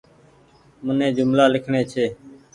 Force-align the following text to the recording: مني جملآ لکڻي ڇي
مني 0.85 1.07
جملآ 1.17 1.45
لکڻي 1.53 1.81
ڇي 1.91 2.05